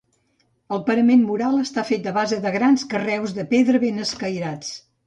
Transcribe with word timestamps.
El 0.77 0.81
parament 0.87 1.21
mural 1.27 1.61
està 1.65 1.85
fet 1.91 2.09
a 2.13 2.15
base 2.17 2.41
de 2.47 2.55
grans 2.59 2.89
carreus 2.95 3.39
de 3.41 3.49
pedra 3.57 3.85
ben 3.89 4.07
escairats. 4.11 4.79